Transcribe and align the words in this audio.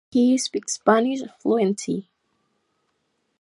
He 0.09 0.35
speaks 0.39 0.73
Spanish 0.73 1.21
fluently. 1.37 2.09